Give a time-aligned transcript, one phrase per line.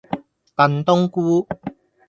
[0.55, 1.47] 燉冬菇